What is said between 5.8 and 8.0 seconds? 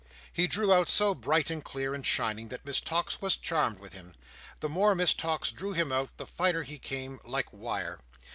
out, the finer he came—like wire.